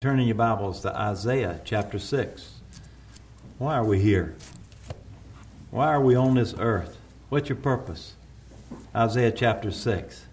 [0.00, 2.60] Turn in your Bibles to Isaiah chapter 6.
[3.58, 4.36] Why are we here?
[5.72, 6.96] Why are we on this earth?
[7.30, 8.14] What's your purpose?
[8.94, 10.26] Isaiah chapter 6.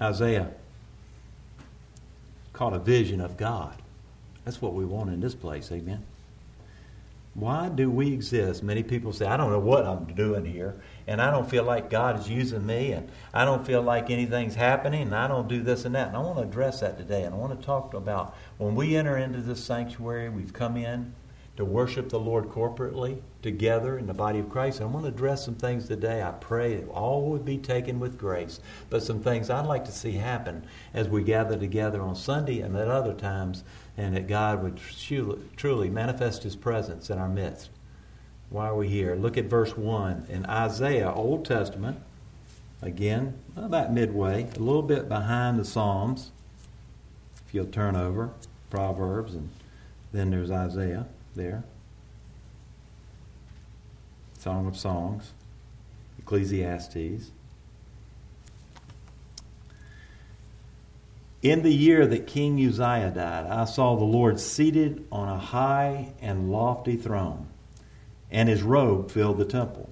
[0.00, 0.48] Isaiah
[2.54, 3.74] caught a vision of God.
[4.46, 6.02] That's what we want in this place, amen.
[7.34, 8.62] Why do we exist?
[8.62, 11.90] Many people say, I don't know what I'm doing here and I don't feel like
[11.90, 15.62] God is using me, and I don't feel like anything's happening, and I don't do
[15.62, 16.08] this and that.
[16.08, 18.96] And I want to address that today, and I want to talk about when we
[18.96, 21.14] enter into this sanctuary, we've come in
[21.56, 24.80] to worship the Lord corporately together in the body of Christ.
[24.80, 26.20] I want to address some things today.
[26.22, 28.58] I pray that all would be taken with grace,
[28.90, 32.76] but some things I'd like to see happen as we gather together on Sunday and
[32.76, 33.62] at other times,
[33.96, 34.80] and that God would
[35.56, 37.70] truly manifest His presence in our midst.
[38.50, 39.14] Why are we here?
[39.14, 42.00] Look at verse 1 in Isaiah, Old Testament.
[42.82, 46.32] Again, about midway, a little bit behind the Psalms.
[47.46, 48.30] If you'll turn over,
[48.70, 49.50] Proverbs, and
[50.12, 51.64] then there's Isaiah there.
[54.38, 55.32] Song of Songs,
[56.18, 57.30] Ecclesiastes.
[61.42, 66.12] In the year that King Uzziah died, I saw the Lord seated on a high
[66.20, 67.48] and lofty throne
[68.34, 69.88] and his robe filled the temple.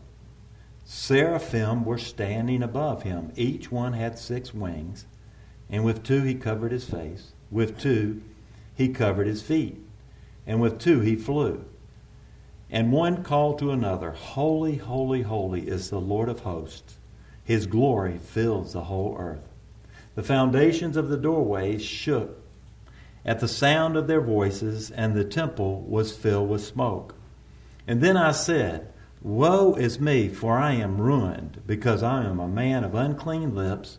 [0.85, 3.31] Seraphim were standing above him.
[3.37, 5.07] Each one had six wings,
[5.71, 8.21] and with two he covered his face, with two
[8.75, 9.81] he covered his feet,
[10.47, 11.65] and with two he flew.
[12.71, 16.97] And one called to another, Holy, holy, holy is the Lord of hosts.
[17.45, 19.49] His glory fills the whole earth.
[20.15, 22.43] The foundations of the doorways shook
[23.25, 27.15] at the sound of their voices, and the temple was filled with smoke.
[27.87, 32.49] And then I said, Woe is me, for I am ruined, because I am a
[32.49, 33.99] man of unclean lips,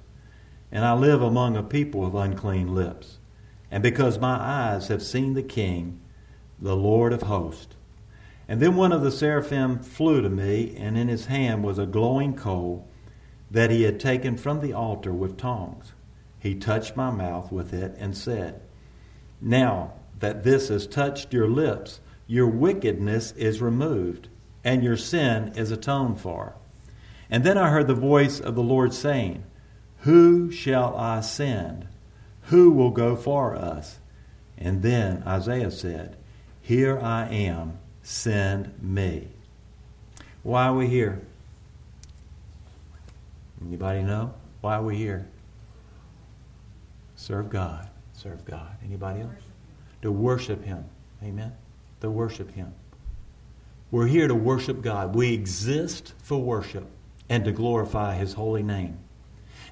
[0.72, 3.20] and I live among a people of unclean lips,
[3.72, 6.00] and because my eyes have seen the King,
[6.64, 7.76] the Lord of hosts.
[8.48, 11.86] And then one of the seraphim flew to me, and in his hand was a
[11.86, 12.88] glowing coal
[13.52, 15.92] that he had taken from the altar with tongs.
[16.40, 18.62] He touched my mouth with it and said,
[19.42, 24.30] Now that this has touched your lips, your wickedness is removed,
[24.64, 26.56] and your sin is atoned for.
[27.30, 29.44] And then I heard the voice of the Lord saying,
[30.00, 31.90] Who shall I send?
[32.44, 34.00] Who will go for us?
[34.58, 36.18] And then Isaiah said,
[36.64, 39.28] Here I am, send me.
[40.42, 41.22] Why are we here?
[43.66, 44.34] Anybody know?
[44.62, 45.28] Why are we here?
[47.16, 47.88] Serve God.
[48.14, 48.76] Serve God.
[48.84, 49.32] Anybody else?
[50.02, 50.84] To worship Him.
[51.24, 51.54] Amen
[52.04, 52.74] to worship Him.
[53.90, 55.16] We're here to worship God.
[55.16, 56.86] We exist for worship
[57.30, 59.00] and to glorify His holy name.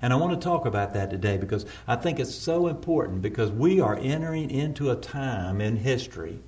[0.02, 3.52] And I want to talk about that today because I think it's so important because
[3.52, 6.40] we are entering into a time in history,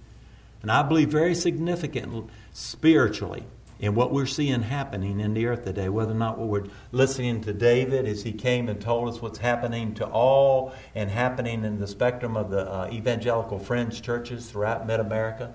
[0.63, 3.43] and I believe very significant spiritually
[3.79, 7.53] in what we're seeing happening in the earth today, whether or not we're listening to
[7.53, 11.87] David as he came and told us what's happening to all and happening in the
[11.87, 15.53] spectrum of the uh, evangelical fringe churches throughout mid America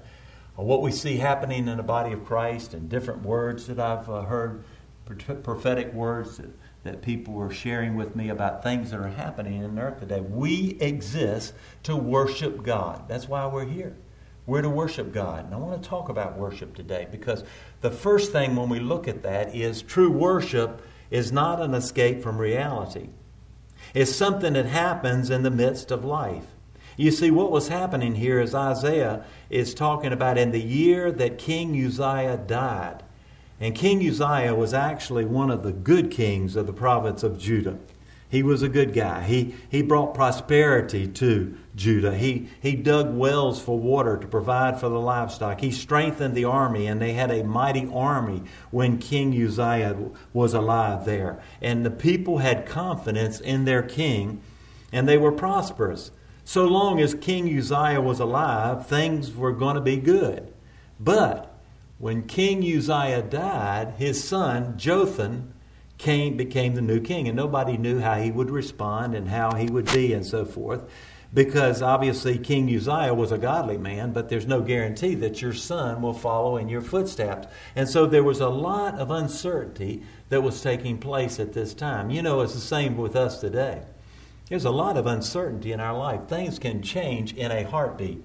[0.64, 4.22] what we see happening in the body of Christ and different words that I've uh,
[4.22, 4.64] heard,
[5.04, 6.50] prophetic words that,
[6.82, 10.20] that people are sharing with me about things that are happening in the earth today.
[10.20, 11.54] We exist
[11.84, 13.08] to worship God.
[13.08, 13.96] That's why we're here.
[14.48, 15.44] We're to worship God.
[15.44, 17.44] And I want to talk about worship today because
[17.82, 22.22] the first thing when we look at that is true worship is not an escape
[22.22, 23.10] from reality.
[23.92, 26.46] It's something that happens in the midst of life.
[26.96, 31.36] You see, what was happening here is Isaiah is talking about in the year that
[31.36, 33.02] King Uzziah died.
[33.60, 37.78] And King Uzziah was actually one of the good kings of the province of Judah.
[38.30, 39.22] He was a good guy.
[39.22, 42.14] He, he brought prosperity to Judah.
[42.14, 45.60] He, he dug wells for water to provide for the livestock.
[45.60, 49.96] He strengthened the army, and they had a mighty army when King Uzziah
[50.34, 51.42] was alive there.
[51.62, 54.42] And the people had confidence in their king,
[54.92, 56.10] and they were prosperous.
[56.44, 60.52] So long as King Uzziah was alive, things were going to be good.
[61.00, 61.54] But
[61.96, 65.54] when King Uzziah died, his son Jotham
[65.98, 69.66] came, became the new king, and nobody knew how he would respond and how he
[69.66, 70.88] would be and so forth.
[71.34, 76.00] Because obviously King Uzziah was a godly man, but there's no guarantee that your son
[76.00, 77.48] will follow in your footsteps.
[77.76, 82.10] And so there was a lot of uncertainty that was taking place at this time.
[82.10, 83.82] You know, it's the same with us today.
[84.48, 86.26] There's a lot of uncertainty in our life.
[86.28, 88.24] Things can change in a heartbeat.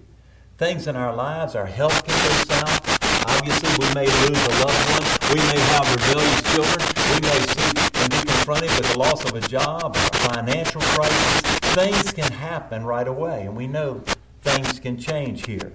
[0.57, 3.03] Things in our lives, our health can go south.
[3.27, 5.35] Obviously, we may lose a loved one.
[5.35, 6.93] We may have rebellious children.
[7.11, 7.63] We may see
[7.95, 11.41] and be confronted with the loss of a job, a financial crisis,
[11.75, 13.43] things can happen right away.
[13.45, 14.03] And we know
[14.41, 15.71] things can change here.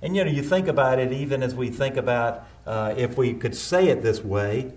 [0.00, 3.34] And you know, you think about it even as we think about uh, if we
[3.34, 4.72] could say it this way,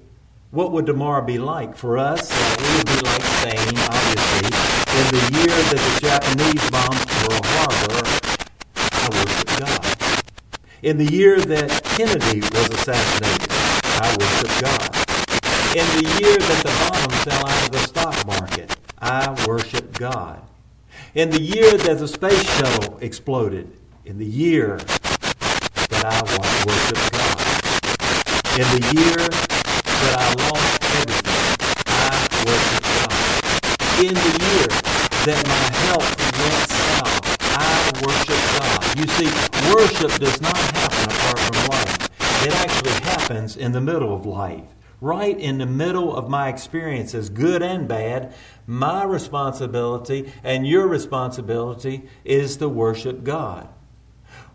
[0.50, 1.78] what would tomorrow be like?
[1.78, 4.48] For us, it would be like saying, obviously,
[4.98, 8.02] in the year that the Japanese bombed Pearl Harbor,
[8.76, 10.32] I worship God.
[10.82, 13.52] In the year that Kennedy was assassinated,
[14.02, 14.97] I worship God.
[15.78, 20.42] In the year that the bottom fell out of the stock market, I worship God.
[21.14, 23.72] In the year that the space shuttle exploded,
[24.04, 26.18] in the year that I
[26.66, 27.46] worship God.
[28.58, 31.46] In the year that I lost everything,
[31.86, 33.22] I worship God.
[34.02, 34.68] In the year
[35.30, 36.10] that my health
[36.42, 38.82] went south, I worship God.
[38.98, 39.30] You see,
[39.76, 42.10] worship does not happen apart from life.
[42.48, 47.30] It actually happens in the middle of life right in the middle of my experiences,
[47.30, 48.34] good and bad,
[48.66, 53.70] my responsibility and your responsibility is to worship God.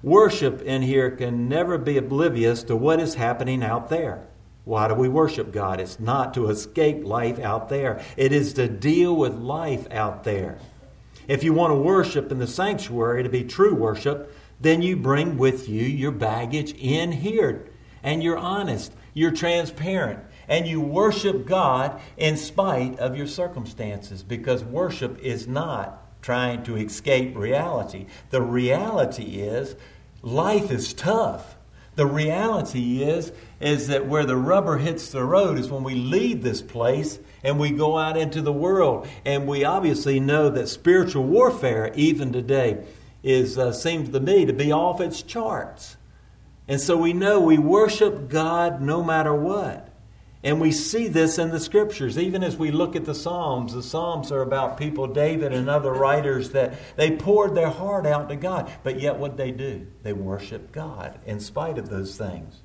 [0.03, 4.27] Worship in here can never be oblivious to what is happening out there.
[4.65, 5.81] Why do we worship God?
[5.81, 10.59] It's not to escape life out there, it is to deal with life out there.
[11.29, 15.39] If you want to worship in the sanctuary to be true worship, then you bring
[15.39, 17.69] with you your baggage in here
[18.03, 20.21] and you're honest, you're transparent,
[20.53, 26.77] and you worship God in spite of your circumstances because worship is not trying to
[26.77, 28.05] escape reality.
[28.29, 29.75] The reality is
[30.21, 31.57] life is tough.
[31.95, 36.43] The reality is is that where the rubber hits the road is when we leave
[36.43, 41.25] this place and we go out into the world and we obviously know that spiritual
[41.25, 42.85] warfare even today
[43.23, 45.97] is uh, seems to me to be off its charts.
[46.69, 49.89] And so we know we worship God no matter what.
[50.45, 52.19] And we see this in the scriptures.
[52.19, 55.93] Even as we look at the Psalms, the Psalms are about people, David and other
[55.93, 58.71] writers, that they poured their heart out to God.
[58.83, 59.87] But yet, what they do?
[60.03, 62.61] They worship God in spite of those things.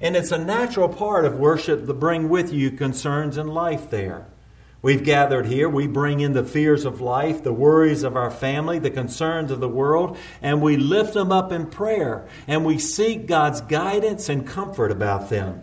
[0.00, 4.26] And it's a natural part of worship to bring with you concerns in life there.
[4.82, 8.80] We've gathered here, we bring in the fears of life, the worries of our family,
[8.80, 13.26] the concerns of the world, and we lift them up in prayer, and we seek
[13.26, 15.62] God's guidance and comfort about them.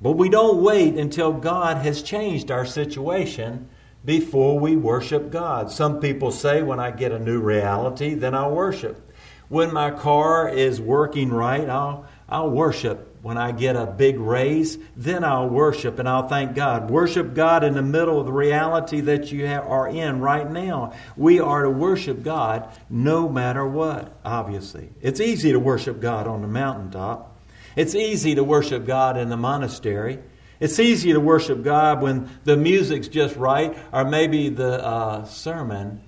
[0.00, 3.68] But we don't wait until God has changed our situation
[4.04, 5.70] before we worship God.
[5.70, 9.12] Some people say, when I get a new reality, then I'll worship.
[9.48, 13.08] When my car is working right, I'll, I'll worship.
[13.20, 16.88] When I get a big raise, then I'll worship and I'll thank God.
[16.88, 20.94] Worship God in the middle of the reality that you are in right now.
[21.18, 24.88] We are to worship God no matter what, obviously.
[25.02, 27.36] It's easy to worship God on the mountaintop.
[27.76, 30.18] It's easy to worship God in the monastery.
[30.58, 36.02] It's easy to worship God when the music's just right, or maybe the uh, sermon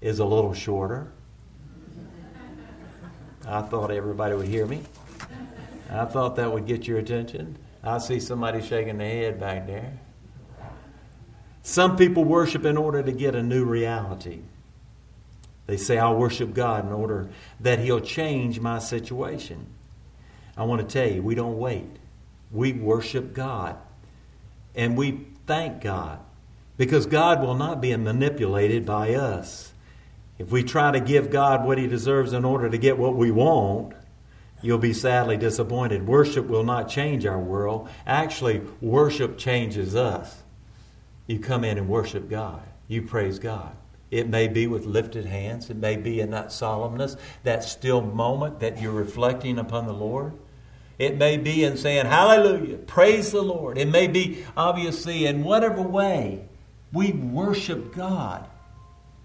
[0.00, 1.12] is a little shorter.
[3.46, 4.82] I thought everybody would hear me.
[5.90, 7.56] I thought that would get your attention.
[7.82, 9.98] I see somebody shaking their head back there.
[11.62, 14.40] Some people worship in order to get a new reality.
[15.66, 17.28] They say, I'll worship God in order
[17.60, 19.66] that He'll change my situation.
[20.56, 21.96] I want to tell you, we don't wait.
[22.50, 23.76] We worship God.
[24.74, 26.20] And we thank God
[26.76, 29.72] because God will not be manipulated by us.
[30.38, 33.30] If we try to give God what He deserves in order to get what we
[33.30, 33.94] want,
[34.62, 36.06] you'll be sadly disappointed.
[36.06, 37.88] Worship will not change our world.
[38.06, 40.42] Actually, worship changes us.
[41.26, 43.74] You come in and worship God, you praise God.
[44.10, 48.60] It may be with lifted hands, it may be in that solemnness, that still moment
[48.60, 50.32] that you're reflecting upon the Lord.
[50.98, 53.78] It may be in saying, Hallelujah, praise the Lord.
[53.78, 56.46] It may be, obviously, in whatever way
[56.92, 58.48] we worship God.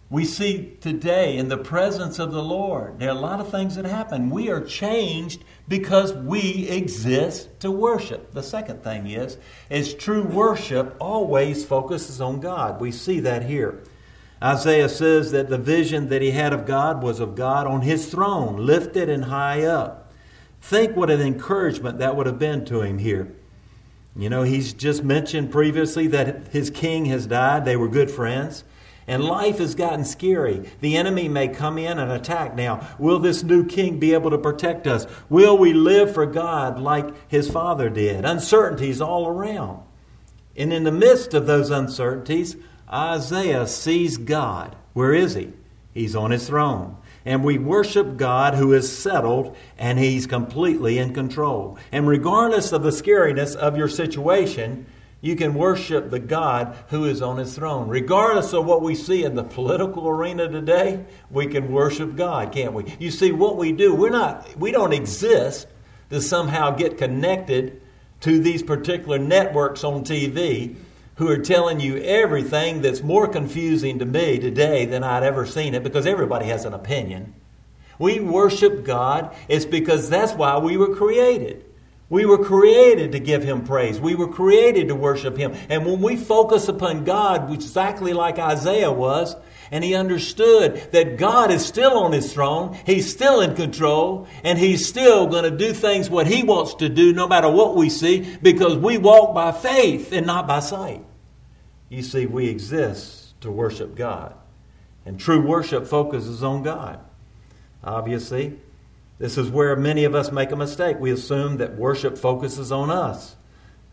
[0.09, 3.77] We see today in the presence of the Lord, there are a lot of things
[3.77, 4.29] that happen.
[4.29, 8.33] We are changed because we exist to worship.
[8.33, 9.37] The second thing is,
[9.69, 12.81] is true worship always focuses on God.
[12.81, 13.81] We see that here.
[14.43, 18.07] Isaiah says that the vision that he had of God was of God on his
[18.07, 20.00] throne, lifted and high up.
[20.61, 23.33] Think what an encouragement that would have been to him here.
[24.15, 27.65] You know, he's just mentioned previously that his king has died.
[27.65, 28.63] They were good friends.
[29.07, 30.69] And life has gotten scary.
[30.79, 32.87] The enemy may come in and attack now.
[32.99, 35.07] Will this new king be able to protect us?
[35.27, 38.23] Will we live for God like his father did?
[38.23, 39.83] Uncertainties all around.
[40.55, 42.55] And in the midst of those uncertainties,
[42.91, 44.75] Isaiah sees God.
[44.93, 45.53] Where is he?
[45.93, 51.13] He's on his throne and we worship God who is settled and He's completely in
[51.13, 51.77] control.
[51.91, 54.85] And regardless of the scariness of your situation,
[55.21, 57.87] You can worship the God who is on his throne.
[57.87, 62.73] Regardless of what we see in the political arena today, we can worship God, can't
[62.73, 62.95] we?
[62.99, 65.67] You see, what we do, we're not, we don't exist
[66.09, 67.81] to somehow get connected
[68.21, 70.75] to these particular networks on TV
[71.15, 75.75] who are telling you everything that's more confusing to me today than I'd ever seen
[75.75, 77.33] it because everybody has an opinion.
[77.99, 81.65] We worship God, it's because that's why we were created.
[82.11, 83.97] We were created to give Him praise.
[83.97, 85.55] We were created to worship Him.
[85.69, 89.33] And when we focus upon God, exactly like Isaiah was,
[89.71, 94.59] and he understood that God is still on his throne, he's still in control, and
[94.59, 97.89] he's still going to do things what he wants to do no matter what we
[97.89, 101.05] see because we walk by faith and not by sight.
[101.87, 104.35] You see, we exist to worship God.
[105.05, 106.99] And true worship focuses on God.
[107.81, 108.59] Obviously,
[109.21, 110.97] this is where many of us make a mistake.
[110.99, 113.35] We assume that worship focuses on us.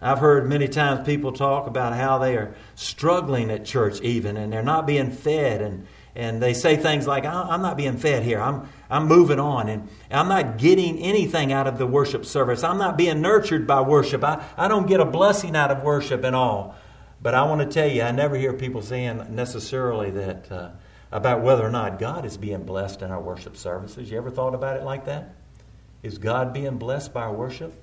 [0.00, 4.50] I've heard many times people talk about how they are struggling at church, even, and
[4.50, 8.40] they're not being fed, and, and they say things like, I'm not being fed here.
[8.40, 12.64] I'm, I'm moving on, and I'm not getting anything out of the worship service.
[12.64, 14.24] I'm not being nurtured by worship.
[14.24, 16.74] I, I don't get a blessing out of worship and all.
[17.20, 20.70] But I want to tell you, I never hear people saying necessarily that uh,
[21.10, 24.10] about whether or not God is being blessed in our worship services.
[24.10, 25.34] You ever thought about it like that?
[26.02, 27.74] Is God being blessed by our worship?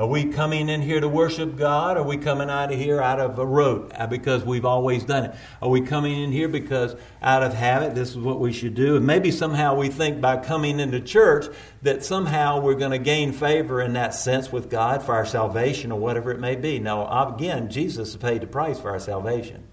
[0.00, 1.98] Are we coming in here to worship God?
[1.98, 5.26] Are we coming out of here out of a rote uh, because we've always done
[5.26, 5.34] it?
[5.60, 8.96] Are we coming in here because out of habit, this is what we should do?
[8.96, 13.32] And maybe somehow we think by coming into church that somehow we're going to gain
[13.32, 16.78] favor in that sense with God for our salvation or whatever it may be.
[16.78, 19.64] Now, again, Jesus paid the price for our salvation.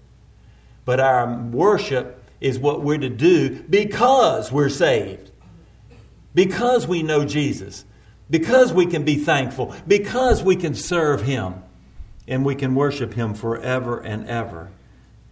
[0.84, 5.30] But our worship is what we're to do because we're saved,
[6.34, 7.84] because we know Jesus
[8.30, 11.62] because we can be thankful, because we can serve Him,
[12.26, 14.70] and we can worship Him forever and ever.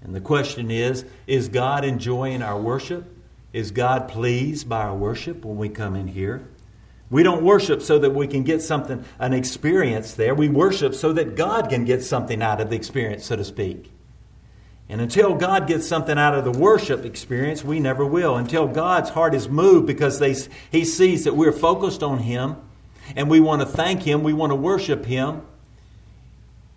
[0.02, 3.12] And the question is is God enjoying our worship?
[3.52, 6.46] Is God pleased by our worship when we come in here?
[7.08, 10.34] We don't worship so that we can get something, an experience there.
[10.34, 13.92] We worship so that God can get something out of the experience, so to speak.
[14.88, 18.36] And until God gets something out of the worship experience, we never will.
[18.36, 20.36] Until God's heart is moved because they,
[20.70, 22.56] He sees that we're focused on Him
[23.16, 25.42] and we want to thank Him, we want to worship Him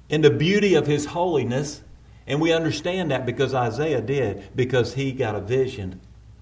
[0.09, 1.81] in the beauty of His holiness.
[2.25, 5.99] And we understand that because Isaiah did, because he got a vision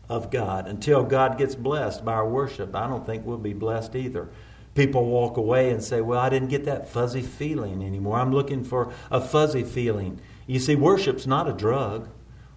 [0.10, 0.68] of God.
[0.68, 4.28] Until God gets blessed by our worship, I don't think we'll be blessed either.
[4.76, 8.20] People walk away and say, Well, I didn't get that fuzzy feeling anymore.
[8.20, 10.20] I'm looking for a fuzzy feeling.
[10.48, 12.10] You see, worship's not a drug,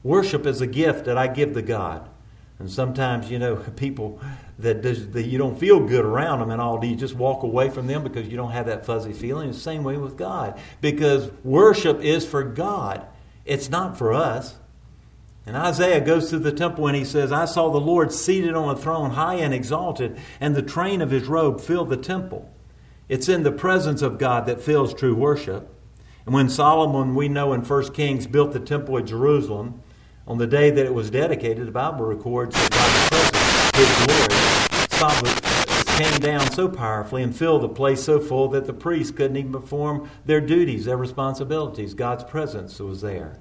[0.02, 2.08] worship is a gift that I give to God.
[2.58, 4.20] And sometimes, you know, people
[4.58, 7.42] that, does, that you don't feel good around them and all, do you just walk
[7.42, 9.50] away from them because you don't have that fuzzy feeling?
[9.50, 10.60] The same way with God.
[10.80, 13.04] Because worship is for God,
[13.44, 14.56] it's not for us.
[15.46, 18.68] And Isaiah goes to the temple and he says, I saw the Lord seated on
[18.68, 22.48] a throne, high and exalted, and the train of his robe filled the temple.
[23.08, 25.74] It's in the presence of God that fills true worship.
[26.30, 29.82] And when Solomon, we know in 1 Kings, built the temple at Jerusalem,
[30.28, 34.06] on the day that it was dedicated, the Bible records that God's presence, His
[35.26, 39.38] glory, came down so powerfully and filled the place so full that the priests couldn't
[39.38, 41.94] even perform their duties, their responsibilities.
[41.94, 43.36] God's presence was there.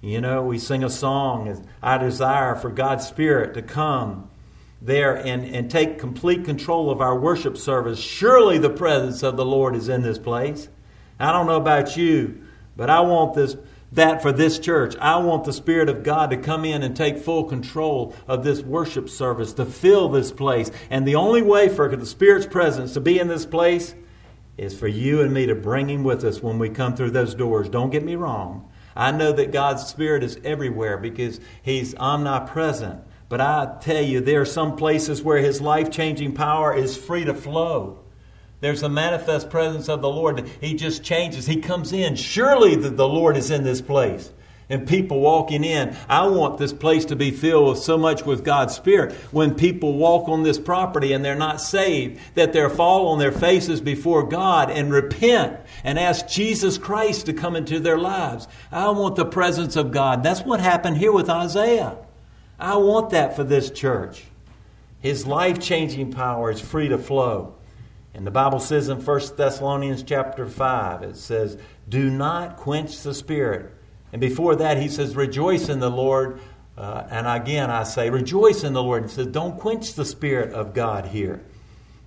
[0.00, 4.30] You know, we sing a song, I desire for God's Spirit to come
[4.80, 7.98] there and, and take complete control of our worship service.
[7.98, 10.70] Surely the presence of the Lord is in this place.
[11.20, 12.42] I don't know about you,
[12.76, 13.56] but I want this
[13.92, 14.94] that for this church.
[15.00, 18.60] I want the Spirit of God to come in and take full control of this
[18.62, 20.70] worship service, to fill this place.
[20.90, 23.94] And the only way for the Spirit's presence to be in this place
[24.56, 27.34] is for you and me to bring Him with us when we come through those
[27.34, 27.68] doors.
[27.68, 28.70] Don't get me wrong.
[28.94, 33.02] I know that God's Spirit is everywhere because He's omnipresent.
[33.28, 37.24] But I tell you, there are some places where His life changing power is free
[37.24, 38.00] to flow.
[38.60, 40.46] There's a manifest presence of the Lord.
[40.60, 41.46] He just changes.
[41.46, 42.16] He comes in.
[42.16, 44.30] Surely the, the Lord is in this place.
[44.68, 48.72] And people walking in, I want this place to be filled so much with God's
[48.72, 49.12] Spirit.
[49.32, 53.32] When people walk on this property and they're not saved, that they'll fall on their
[53.32, 58.46] faces before God and repent and ask Jesus Christ to come into their lives.
[58.70, 60.22] I want the presence of God.
[60.22, 61.96] That's what happened here with Isaiah.
[62.56, 64.22] I want that for this church.
[65.00, 67.54] His life changing power is free to flow.
[68.14, 71.56] And the Bible says in 1 Thessalonians chapter 5, it says,
[71.88, 73.72] Do not quench the spirit.
[74.12, 76.40] And before that, he says, Rejoice in the Lord.
[76.76, 79.04] Uh, and again, I say, Rejoice in the Lord.
[79.04, 81.40] He says, Don't quench the spirit of God here.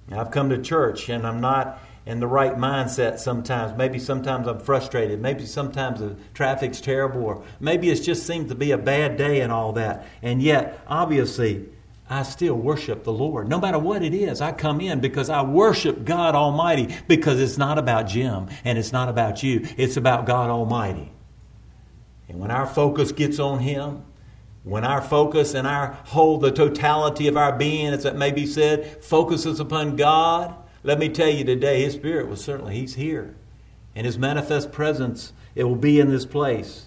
[0.09, 3.77] Now, I've come to church and I'm not in the right mindset sometimes.
[3.77, 5.21] Maybe sometimes I'm frustrated.
[5.21, 9.39] Maybe sometimes the traffic's terrible, or maybe it just seems to be a bad day
[9.39, 10.05] and all that.
[10.21, 11.65] And yet, obviously,
[12.13, 13.49] I still worship the Lord.
[13.49, 17.57] No matter what it is, I come in because I worship God Almighty because it's
[17.57, 19.67] not about Jim and it's not about you.
[19.77, 21.11] It's about God Almighty.
[22.29, 24.03] And when our focus gets on Him,
[24.63, 28.45] when our focus and our whole, the totality of our being, as it may be
[28.45, 33.35] said, focuses upon God, let me tell you today, His Spirit was certainly, He's here.
[33.95, 36.85] And His manifest presence, it will be in this place.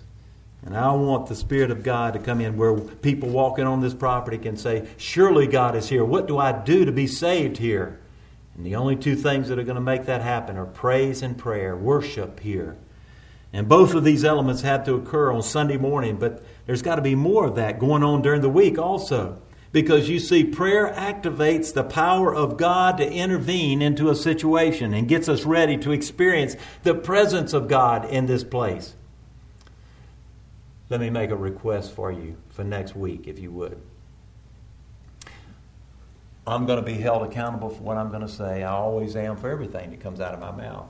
[0.64, 3.94] And I want the Spirit of God to come in where people walking on this
[3.94, 6.04] property can say, Surely God is here.
[6.04, 8.00] What do I do to be saved here?
[8.56, 11.36] And the only two things that are going to make that happen are praise and
[11.36, 12.76] prayer, worship here.
[13.52, 17.02] And both of these elements have to occur on Sunday morning, but there's got to
[17.02, 19.40] be more of that going on during the week also.
[19.72, 25.08] Because you see, prayer activates the power of God to intervene into a situation and
[25.08, 28.94] gets us ready to experience the presence of God in this place.
[30.88, 33.80] Let me make a request for you for next week, if you would.
[36.46, 38.62] I'm going to be held accountable for what I'm going to say.
[38.62, 40.86] I always am for everything that comes out of my mouth.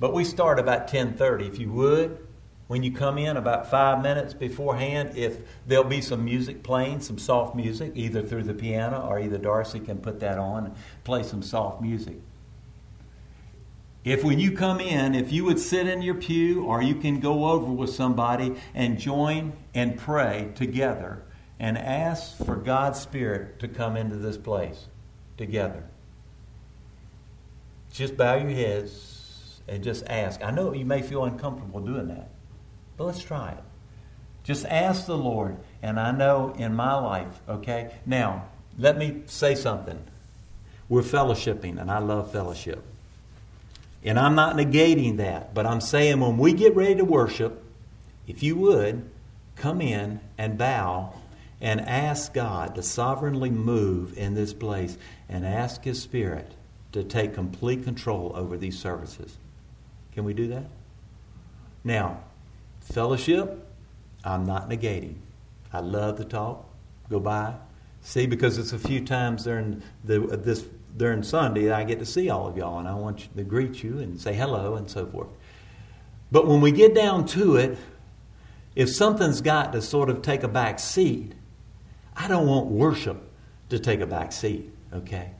[0.00, 1.46] But we start about 10:30.
[1.46, 2.26] If you would,
[2.66, 7.16] when you come in about five minutes beforehand, if there'll be some music playing, some
[7.16, 11.22] soft music, either through the piano or either Darcy can put that on and play
[11.22, 12.16] some soft music.
[14.06, 17.18] If when you come in, if you would sit in your pew or you can
[17.18, 21.24] go over with somebody and join and pray together
[21.58, 24.86] and ask for God's Spirit to come into this place
[25.36, 25.82] together.
[27.92, 30.40] Just bow your heads and just ask.
[30.40, 32.30] I know you may feel uncomfortable doing that,
[32.96, 33.64] but let's try it.
[34.44, 37.92] Just ask the Lord, and I know in my life, okay?
[38.06, 38.44] Now,
[38.78, 39.98] let me say something.
[40.88, 42.84] We're fellowshipping, and I love fellowship.
[44.06, 47.64] And I'm not negating that, but I'm saying when we get ready to worship,
[48.28, 49.10] if you would,
[49.56, 51.12] come in and bow
[51.60, 54.96] and ask God to sovereignly move in this place
[55.28, 56.52] and ask His Spirit
[56.92, 59.36] to take complete control over these services.
[60.12, 60.66] Can we do that?
[61.82, 62.20] Now,
[62.80, 63.66] fellowship,
[64.24, 65.16] I'm not negating.
[65.72, 66.68] I love to talk,
[67.10, 67.54] go by.
[68.02, 70.64] See, because it's a few times during the, this
[70.96, 73.98] during Sunday, I get to see all of y'all, and I want to greet you
[73.98, 75.28] and say hello and so forth.
[76.32, 77.78] But when we get down to it,
[78.74, 81.32] if something's got to sort of take a back seat,
[82.16, 83.30] I don't want worship
[83.70, 85.32] to take a back seat, okay?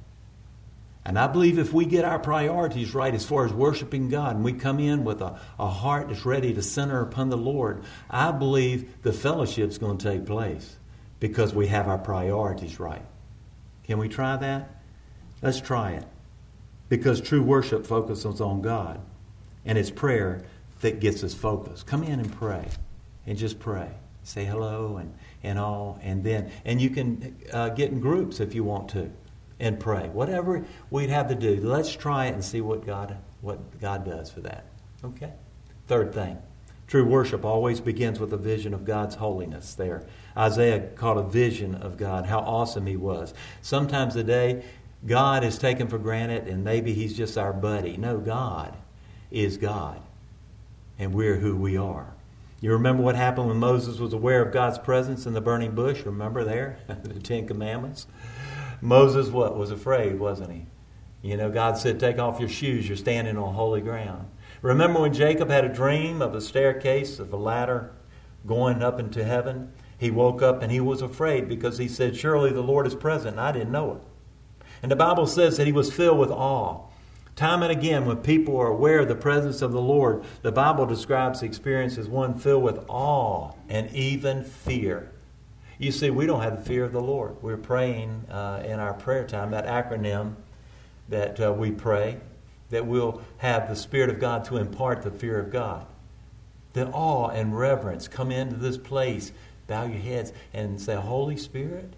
[1.05, 4.45] And I believe if we get our priorities right as far as worshiping God and
[4.45, 8.33] we come in with a, a heart that's ready to center upon the Lord, I
[8.33, 10.77] believe the fellowship's going to take place
[11.21, 13.05] because we have our priorities right.
[13.85, 14.76] Can we try that?
[15.47, 16.05] Let's try it.
[16.89, 19.01] Because true worship focuses on God.
[19.65, 20.43] And it's prayer
[20.81, 21.87] that gets us focused.
[21.87, 22.67] Come in and pray.
[23.29, 23.93] And just pray.
[24.25, 26.01] Say hello and, and all.
[26.03, 29.09] And then, and you can uh, get in groups if you want to
[29.61, 30.09] and pray.
[30.09, 34.29] Whatever we'd have to do, let's try it and see what God, what God does
[34.33, 34.67] for that.
[35.05, 35.33] Okay?
[35.87, 36.39] Third thing.
[36.89, 40.07] True worship always begins with a vision of God's holiness there.
[40.37, 43.33] Isaiah caught a vision of God, how awesome he was.
[43.63, 44.65] Sometimes today
[45.07, 47.97] God is taken for granted and maybe He's just our buddy.
[47.97, 48.77] No, God
[49.31, 50.01] is God,
[50.99, 52.15] and we're who we are.
[52.61, 56.03] You remember what happened when Moses was aware of God's presence in the burning bush?
[56.05, 56.79] Remember there?
[57.03, 58.07] the Ten Commandments?
[58.81, 59.57] Moses what?
[59.57, 60.67] Was afraid, wasn't he?
[61.23, 64.29] You know, God said, Take off your shoes, you're standing on holy ground.
[64.63, 67.93] Remember when Jacob had a dream of a staircase, of a ladder
[68.47, 69.73] going up into heaven?
[69.99, 73.39] He woke up and he was afraid because he said, Surely the Lord is present.
[73.39, 74.01] I didn't know it.
[74.83, 76.83] And the Bible says that he was filled with awe.
[77.35, 80.87] Time and again, when people are aware of the presence of the Lord, the Bible
[80.87, 85.11] describes the experience as one filled with awe and even fear.
[85.79, 87.43] You see, we don't have the fear of the Lord.
[87.43, 90.37] We're praying uh, in our prayer time, that acronym
[91.09, 92.19] that uh, we pray,
[92.71, 95.87] that we'll have the Spirit of God to impart the fear of God.
[96.73, 99.33] The awe and reverence come into this place,
[99.67, 101.93] bow your heads, and say, Holy Spirit,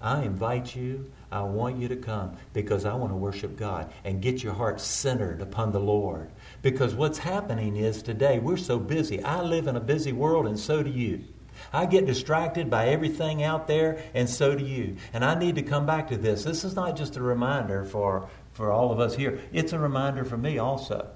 [0.00, 4.22] I invite you I want you to come because I want to worship God and
[4.22, 6.30] get your heart centered upon the Lord.
[6.62, 9.22] Because what's happening is today we're so busy.
[9.22, 11.24] I live in a busy world, and so do you.
[11.72, 14.96] I get distracted by everything out there, and so do you.
[15.12, 16.44] And I need to come back to this.
[16.44, 20.24] This is not just a reminder for, for all of us here, it's a reminder
[20.24, 21.08] for me also.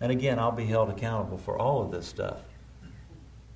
[0.00, 2.40] And again, I'll be held accountable for all of this stuff.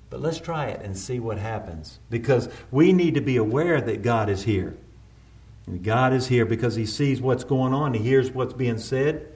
[0.09, 1.99] But let's try it and see what happens.
[2.09, 4.77] Because we need to be aware that God is here.
[5.65, 9.27] And God is here because He sees what's going on, He hears what's being said.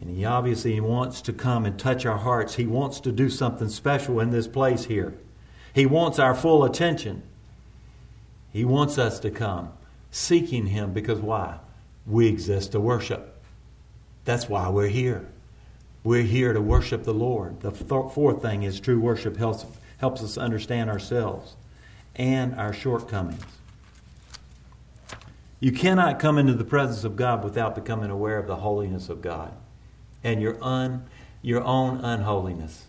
[0.00, 2.54] And he obviously wants to come and touch our hearts.
[2.54, 5.14] He wants to do something special in this place here.
[5.74, 7.22] He wants our full attention.
[8.50, 9.72] He wants us to come
[10.10, 11.58] seeking him because why?
[12.06, 13.40] We exist to worship.
[14.24, 15.28] That's why we're here.
[16.02, 17.60] We're here to worship the Lord.
[17.60, 19.66] The fourth thing is true worship helps,
[19.98, 21.56] helps us understand ourselves
[22.16, 23.44] and our shortcomings.
[25.60, 29.20] You cannot come into the presence of God without becoming aware of the holiness of
[29.20, 29.52] God
[30.24, 31.04] and your, un,
[31.42, 32.86] your own unholiness.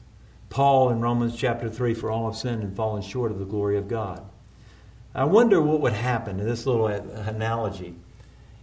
[0.50, 3.78] Paul in Romans chapter 3 for all have sinned and fallen short of the glory
[3.78, 4.26] of God.
[5.14, 7.96] I wonder what would happen in this little analogy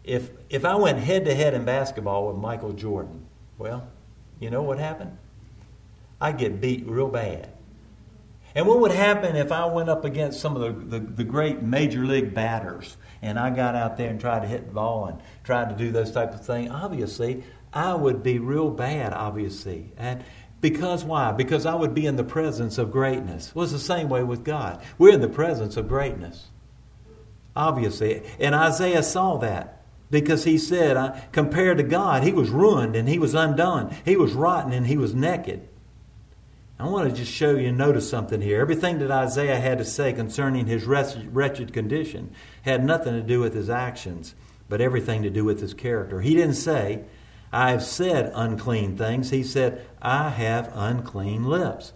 [0.05, 3.27] if, if I went head to head in basketball with Michael Jordan.
[3.59, 3.87] Well,
[4.41, 5.19] you know what happened?
[6.19, 7.51] I'd get beat real bad.
[8.55, 11.63] And what would happen if I went up against some of the, the, the, great
[11.63, 15.21] major league batters and I got out there and tried to hit the ball and
[15.45, 16.71] tried to do those type of things?
[16.73, 19.93] Obviously, I would be real bad, obviously.
[19.97, 20.25] And
[20.61, 21.33] because why?
[21.33, 23.55] Because I would be in the presence of greatness.
[23.55, 24.83] Well, it's the same way with God.
[24.97, 26.49] We're in the presence of greatness.
[27.55, 28.23] Obviously.
[28.41, 33.09] And Isaiah saw that because he said, uh, compared to God, he was ruined and
[33.09, 33.95] he was undone.
[34.05, 35.69] He was rotten and he was naked.
[36.81, 38.61] I want to just show you and notice something here.
[38.61, 43.53] Everything that Isaiah had to say concerning his wretched condition had nothing to do with
[43.53, 44.37] his actions,
[44.69, 46.21] but everything to do with his character.
[46.21, 47.03] He didn't say,
[47.53, 49.31] I have said unclean things.
[49.31, 51.95] He said, I have unclean lips.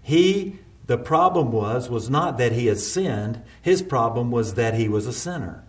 [0.00, 3.42] He, the problem was, was not that he had sinned.
[3.60, 5.64] His problem was that he was a sinner.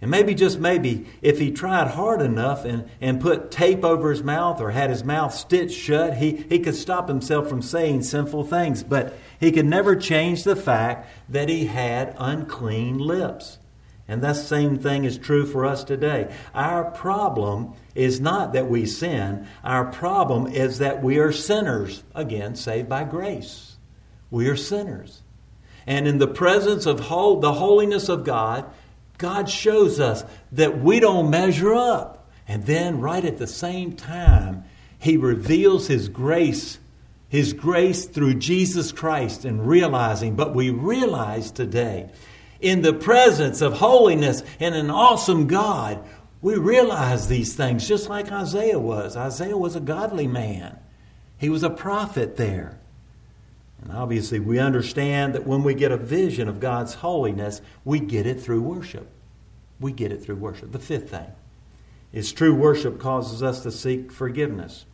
[0.00, 4.22] And maybe, just maybe, if he tried hard enough and, and put tape over his
[4.22, 8.44] mouth or had his mouth stitched shut, he, he could stop himself from saying sinful
[8.44, 8.84] things.
[8.84, 13.58] But he could never change the fact that he had unclean lips.
[14.06, 16.32] And that same thing is true for us today.
[16.54, 22.04] Our problem is not that we sin, our problem is that we are sinners.
[22.14, 23.76] Again, saved by grace.
[24.30, 25.22] We are sinners.
[25.86, 28.66] And in the presence of whole, the holiness of God,
[29.18, 32.30] God shows us that we don't measure up.
[32.46, 34.64] And then, right at the same time,
[34.98, 36.78] He reveals His grace,
[37.28, 42.10] His grace through Jesus Christ, and realizing, but we realize today,
[42.60, 46.02] in the presence of holiness and an awesome God,
[46.40, 49.16] we realize these things just like Isaiah was.
[49.16, 50.78] Isaiah was a godly man,
[51.36, 52.78] he was a prophet there.
[53.82, 58.26] And obviously, we understand that when we get a vision of God's holiness, we get
[58.26, 59.08] it through worship.
[59.80, 60.72] We get it through worship.
[60.72, 61.28] The fifth thing
[62.12, 64.84] is true worship causes us to seek forgiveness.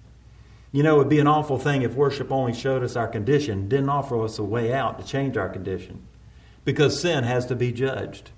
[0.73, 3.69] You know, it would be an awful thing if worship only showed us our condition,
[3.69, 6.03] didn't offer us a way out to change our condition,
[6.65, 8.33] because sin has to be judged.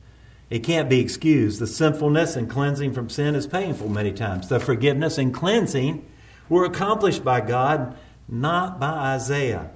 [0.50, 1.58] It can't be excused.
[1.58, 4.48] The sinfulness and cleansing from sin is painful many times.
[4.48, 6.06] The forgiveness and cleansing
[6.48, 7.96] were accomplished by God,
[8.28, 9.70] not by Isaiah.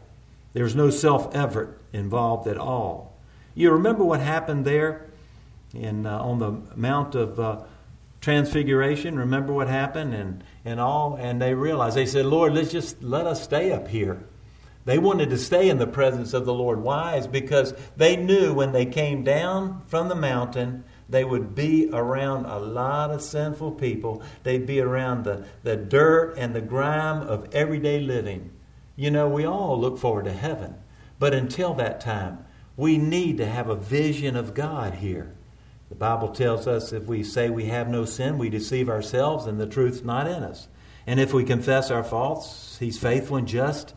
[0.52, 3.16] There's no self effort involved at all.
[3.54, 5.06] You remember what happened there
[5.74, 7.62] in, uh, on the Mount of uh,
[8.20, 9.18] Transfiguration?
[9.18, 10.14] Remember what happened?
[10.14, 13.88] And, and all, and they realized, they said, Lord, let's just let us stay up
[13.88, 14.24] here.
[14.84, 16.82] They wanted to stay in the presence of the Lord.
[16.82, 17.16] Why?
[17.16, 22.46] Is because they knew when they came down from the mountain, they would be around
[22.46, 24.22] a lot of sinful people.
[24.42, 28.50] They'd be around the, the dirt and the grime of everyday living.
[29.00, 30.74] You know, we all look forward to heaven.
[31.18, 32.44] But until that time,
[32.76, 35.34] we need to have a vision of God here.
[35.88, 39.58] The Bible tells us if we say we have no sin, we deceive ourselves and
[39.58, 40.68] the truth's not in us.
[41.06, 43.94] And if we confess our faults, He's faithful and just,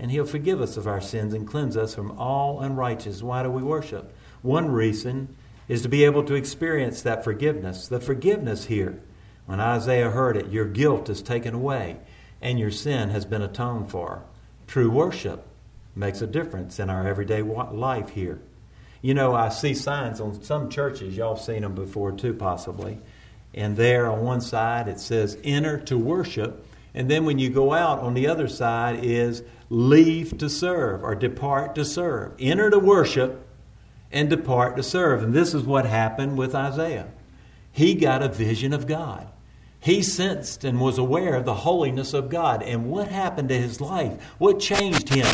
[0.00, 3.22] and He'll forgive us of our sins and cleanse us from all unrighteousness.
[3.22, 4.12] Why do we worship?
[4.42, 5.36] One reason
[5.68, 7.86] is to be able to experience that forgiveness.
[7.86, 9.00] The forgiveness here,
[9.46, 11.98] when Isaiah heard it, your guilt is taken away
[12.42, 14.24] and your sin has been atoned for.
[14.70, 15.48] True worship
[15.96, 18.40] makes a difference in our everyday life here.
[19.02, 23.00] You know, I see signs on some churches, y'all have seen them before too, possibly.
[23.52, 26.64] And there on one side it says, enter to worship.
[26.94, 31.16] And then when you go out on the other side is leave to serve or
[31.16, 32.34] depart to serve.
[32.38, 33.44] Enter to worship
[34.12, 35.24] and depart to serve.
[35.24, 37.08] And this is what happened with Isaiah.
[37.72, 39.26] He got a vision of God.
[39.80, 42.62] He sensed and was aware of the holiness of God.
[42.62, 44.22] And what happened to his life?
[44.38, 45.26] What changed him?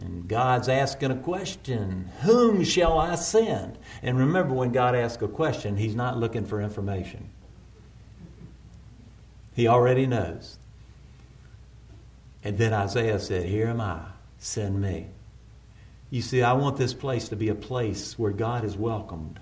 [0.00, 3.78] And God's asking a question Whom shall I send?
[4.02, 7.30] And remember, when God asks a question, He's not looking for information,
[9.54, 10.58] He already knows.
[12.42, 14.00] And then Isaiah said, Here am I,
[14.38, 15.06] send me.
[16.10, 19.40] You see, I want this place to be a place where God is welcomed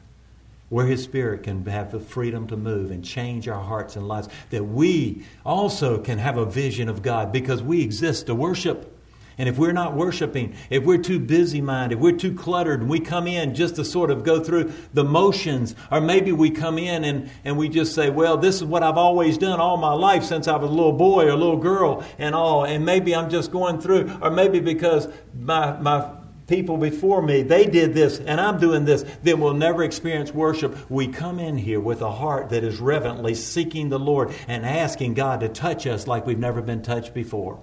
[0.72, 4.30] where His Spirit can have the freedom to move and change our hearts and lives,
[4.48, 8.88] that we also can have a vision of God because we exist to worship.
[9.36, 12.88] And if we're not worshiping, if we're too busy minded, if we're too cluttered, and
[12.88, 16.78] we come in just to sort of go through the motions, or maybe we come
[16.78, 19.92] in and, and we just say, Well, this is what I've always done all my
[19.92, 23.14] life since I was a little boy or a little girl and all, and maybe
[23.14, 25.06] I'm just going through, or maybe because
[25.38, 26.10] my, my
[26.46, 30.76] people before me, they did this and I'm doing this, then we'll never experience worship.
[30.90, 35.14] We come in here with a heart that is reverently seeking the Lord and asking
[35.14, 37.60] God to touch us like we've never been touched before.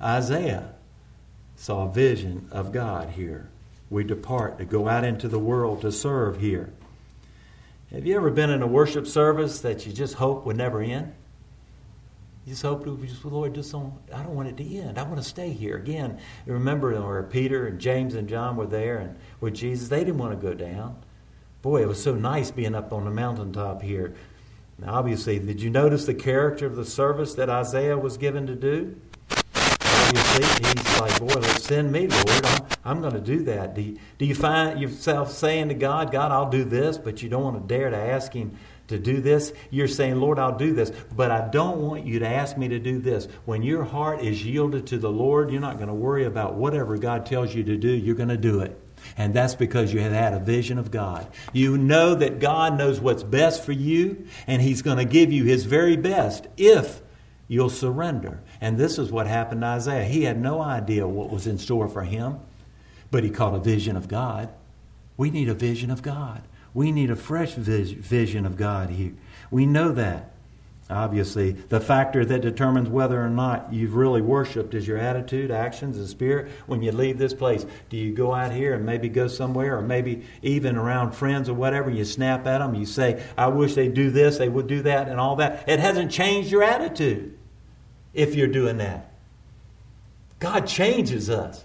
[0.00, 0.74] Isaiah
[1.56, 3.50] saw a vision of God here.
[3.90, 6.72] We depart to go out into the world to serve here.
[7.90, 11.12] Have you ever been in a worship service that you just hope would never end?
[12.50, 14.98] Just hope, just, Lord, just don't, I don't want it to end.
[14.98, 15.76] I want to stay here.
[15.76, 20.18] Again, remember where Peter and James and John were there and with Jesus, they didn't
[20.18, 21.00] want to go down.
[21.62, 24.16] Boy, it was so nice being up on the mountaintop here.
[24.80, 28.56] Now, obviously, did you notice the character of the service that Isaiah was given to
[28.56, 29.00] do?
[30.16, 32.46] He's like, boy, send me, Lord.
[32.46, 33.74] I'm, I'm going to do that.
[33.74, 37.28] Do you, do you find yourself saying to God, God, I'll do this, but you
[37.28, 38.56] don't want to dare to ask Him
[38.90, 42.28] to do this, you're saying, Lord, I'll do this, but I don't want you to
[42.28, 43.26] ask me to do this.
[43.44, 46.98] When your heart is yielded to the Lord, you're not going to worry about whatever
[46.98, 48.78] God tells you to do, you're going to do it.
[49.16, 51.26] And that's because you have had a vision of God.
[51.52, 55.44] You know that God knows what's best for you, and He's going to give you
[55.44, 57.00] His very best if
[57.48, 58.42] you'll surrender.
[58.60, 60.04] And this is what happened to Isaiah.
[60.04, 62.38] He had no idea what was in store for him,
[63.10, 64.50] but he caught a vision of God.
[65.16, 66.42] We need a vision of God.
[66.74, 69.12] We need a fresh vision of God here.
[69.50, 70.32] We know that.
[70.88, 75.96] Obviously, the factor that determines whether or not you've really worshiped is your attitude, actions,
[75.96, 77.64] and spirit when you leave this place.
[77.90, 81.54] Do you go out here and maybe go somewhere, or maybe even around friends or
[81.54, 84.82] whatever, you snap at them, you say, I wish they'd do this, they would do
[84.82, 85.68] that, and all that?
[85.68, 87.38] It hasn't changed your attitude
[88.14, 89.12] if you're doing that.
[90.38, 91.64] God changes us.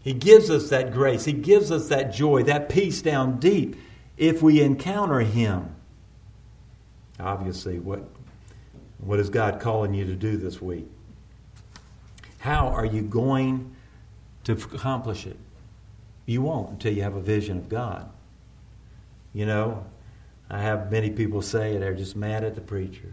[0.00, 3.76] He gives us that grace, He gives us that joy, that peace down deep
[4.16, 5.74] if we encounter Him.
[7.18, 8.08] Obviously, what,
[8.98, 10.86] what is God calling you to do this week?
[12.38, 13.74] How are you going
[14.44, 15.38] to accomplish it?
[16.26, 18.08] You won't until you have a vision of God.
[19.32, 19.86] You know,
[20.48, 23.12] I have many people say they're just mad at the preacher,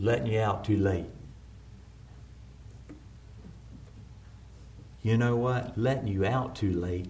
[0.00, 1.06] letting you out too late.
[5.02, 5.78] You know what?
[5.78, 7.06] Letting you out too late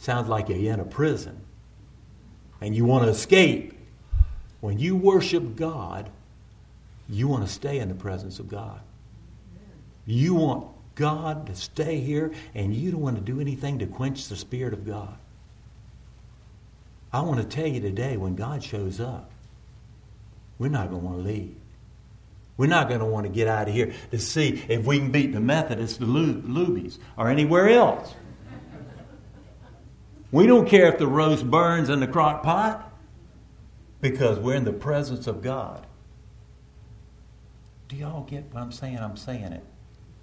[0.00, 1.40] sounds like you're in a prison
[2.60, 3.74] and you want to escape.
[4.60, 6.10] When you worship God,
[7.08, 8.80] you want to stay in the presence of God.
[10.06, 14.28] You want God to stay here, and you don't want to do anything to quench
[14.28, 15.16] the Spirit of God.
[17.12, 19.30] I want to tell you today when God shows up,
[20.58, 21.56] we're not going to want to leave.
[22.56, 25.10] We're not going to want to get out of here to see if we can
[25.10, 28.14] beat the Methodists, the Luby's, or anywhere else.
[30.30, 32.92] We don't care if the roast burns in the crock pot
[34.00, 35.86] because we're in the presence of God.
[37.88, 38.98] Do y'all get what I'm saying?
[38.98, 39.64] I'm saying it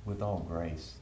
[0.06, 0.96] with all grace.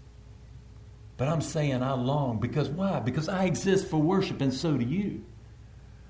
[1.17, 2.99] But I'm saying I long because why?
[2.99, 5.23] Because I exist for worship and so do you.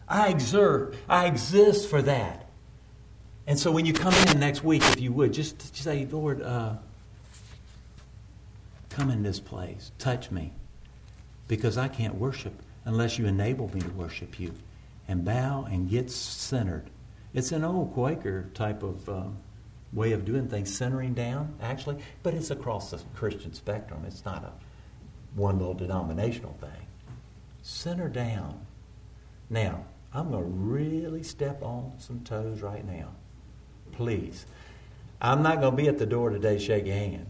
[0.08, 2.49] I exert, I exist for that.
[3.50, 6.76] And so when you come in next week, if you would, just, say, Lord, uh,
[8.92, 10.54] come in this place, touch me,
[11.48, 12.54] because I can't worship
[12.86, 14.54] unless you enable me to worship you
[15.08, 16.92] and bow and get centered.
[17.34, 19.38] It's an old Quaker type of um,
[19.94, 24.04] way of doing things, centering down, actually, but it's across the Christian spectrum.
[24.06, 24.52] It's not a
[25.34, 26.86] one little denominational thing.
[27.64, 28.64] Center down.
[29.50, 33.10] Now, I'm going to really step on some toes right now.
[34.00, 34.46] Please.
[35.20, 37.26] I'm not going to be at the door today shake your hand.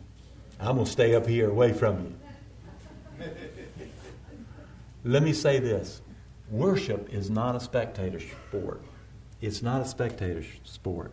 [0.60, 2.16] I'm going to stay up here away from
[3.20, 3.26] you.
[5.04, 6.04] Let me say this
[6.52, 8.84] worship is not a spectator sport.
[9.42, 11.12] It's not a spectator sport.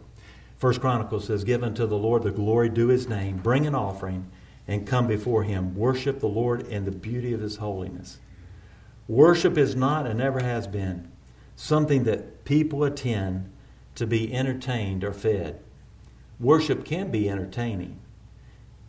[0.59, 4.31] First Chronicles says, Give unto the Lord the glory due his name, bring an offering,
[4.69, 5.75] and come before him.
[5.75, 8.19] Worship the Lord in the beauty of his holiness.
[9.09, 11.11] Worship is not and never has been
[11.57, 13.51] something that people attend
[13.97, 15.61] to be entertained or fed.
[16.39, 18.01] Worship can be entertaining,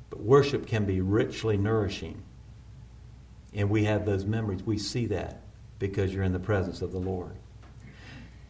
[0.09, 2.21] but worship can be richly nourishing.
[3.53, 4.63] And we have those memories.
[4.63, 5.41] We see that
[5.79, 7.35] because you're in the presence of the Lord.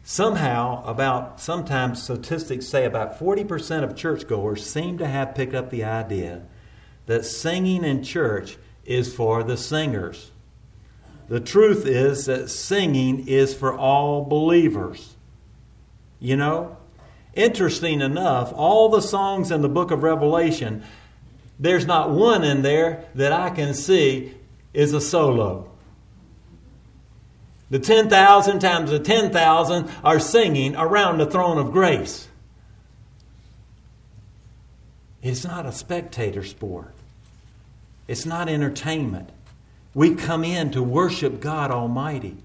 [0.02, 5.84] Somehow, about sometimes statistics say about 40% of churchgoers seem to have picked up the
[5.84, 6.42] idea
[7.06, 10.30] that singing in church is for the singers.
[11.28, 15.14] The truth is that singing is for all believers.
[16.20, 16.76] You know?
[17.34, 20.82] Interesting enough, all the songs in the book of Revelation,
[21.58, 24.34] there's not one in there that I can see
[24.72, 25.70] is a solo.
[27.70, 32.28] The 10,000 times the 10,000 are singing around the throne of grace.
[35.22, 36.94] It's not a spectator sport,
[38.06, 39.30] it's not entertainment.
[39.94, 42.36] We come in to worship God Almighty.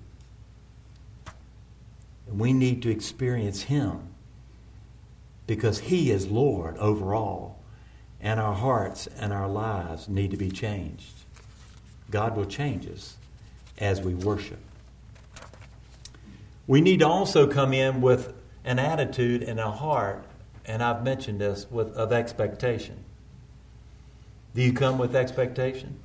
[2.37, 4.09] We need to experience Him
[5.47, 7.59] because He is Lord over all.
[8.19, 11.11] And our hearts and our lives need to be changed.
[12.09, 13.17] God will change us
[13.77, 14.59] as we worship.
[16.67, 20.23] We need to also come in with an attitude and a heart,
[20.65, 23.03] and I've mentioned this, with, of expectation.
[24.55, 25.99] Do you come with expectation?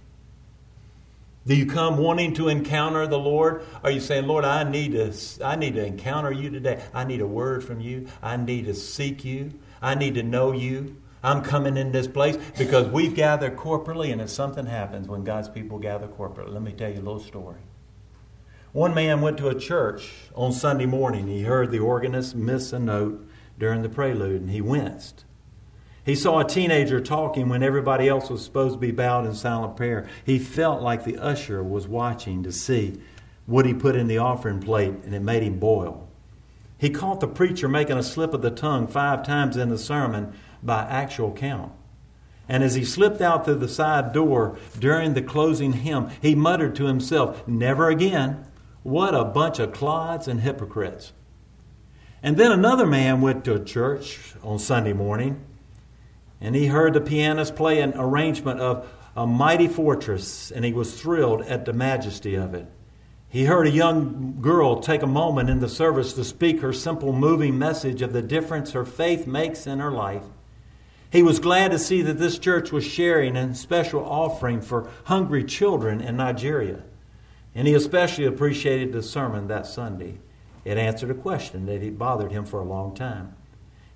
[1.49, 3.65] Do you come wanting to encounter the Lord?
[3.83, 6.85] Are you saying, Lord, I need to, I need to encounter you today.
[6.93, 8.07] I need a word from you.
[8.23, 9.59] I need to seek you.
[9.81, 10.99] I need to know you.
[11.23, 15.49] I'm coming in this place because we've gathered corporately, and if something happens when God's
[15.49, 17.63] people gather corporately, let me tell you a little story.
[18.73, 21.29] One man went to a church on Sunday morning.
[21.29, 23.27] He heard the organist miss a note
[23.59, 25.25] during the prelude, and he winced.
[26.09, 29.77] He saw a teenager talking when everybody else was supposed to be bowed in silent
[29.77, 30.09] prayer.
[30.25, 32.99] He felt like the usher was watching to see
[33.45, 36.09] what he put in the offering plate, and it made him boil.
[36.79, 40.33] He caught the preacher making a slip of the tongue five times in the sermon
[40.63, 41.73] by actual count.
[42.49, 46.75] And as he slipped out through the side door during the closing hymn, he muttered
[46.77, 48.47] to himself, Never again.
[48.83, 51.13] What a bunch of clods and hypocrites.
[52.23, 55.45] And then another man went to a church on Sunday morning
[56.41, 61.01] and he heard the pianist play an arrangement of A Mighty Fortress, and he was
[61.01, 62.67] thrilled at the majesty of it.
[63.31, 67.13] He heard a young girl take a moment in the service to speak her simple,
[67.13, 70.25] moving message of the difference her faith makes in her life.
[71.11, 75.45] He was glad to see that this church was sharing a special offering for hungry
[75.45, 76.83] children in Nigeria.
[77.55, 80.19] And he especially appreciated the sermon that Sunday.
[80.65, 83.35] It answered a question that had bothered him for a long time.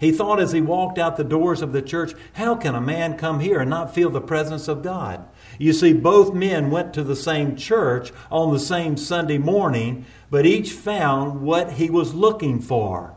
[0.02, 3.16] He thought as he walked out the doors of the church, how can a man
[3.16, 5.24] come here and not feel the presence of God?
[5.60, 10.44] You see, both men went to the same church on the same Sunday morning, but
[10.44, 13.14] each found what he was looking for.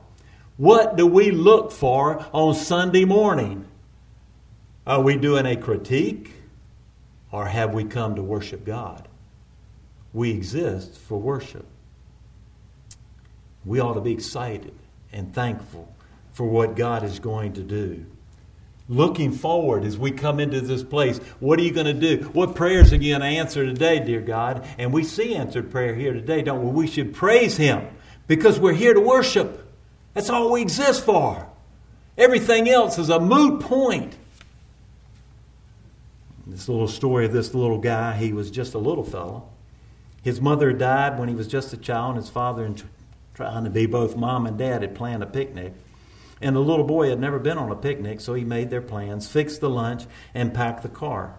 [0.57, 3.65] What do we look for on Sunday morning?
[4.85, 6.33] Are we doing a critique
[7.31, 9.07] or have we come to worship God?
[10.13, 11.65] We exist for worship.
[13.65, 14.75] We ought to be excited
[15.11, 15.94] and thankful
[16.35, 18.05] for what God is going to do.
[18.89, 22.25] Looking forward as we come into this place, what are you going to do?
[22.33, 24.67] What prayers are you going to answer today, dear God?
[24.77, 26.83] And we see answered prayer here today, don't we?
[26.83, 27.87] We should praise Him
[28.27, 29.65] because we're here to worship.
[30.13, 31.47] That's all we exist for.
[32.17, 34.13] Everything else is a moot point.
[36.45, 39.47] This little story of this little guy, he was just a little fellow.
[40.21, 42.69] His mother died when he was just a child, and his father,
[43.33, 45.73] trying to be both mom and dad, had planned a picnic.
[46.41, 49.27] And the little boy had never been on a picnic, so he made their plans,
[49.27, 51.35] fixed the lunch, and packed the car.